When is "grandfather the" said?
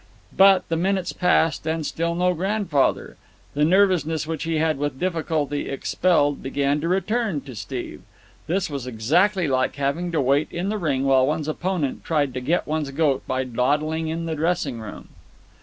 2.33-3.63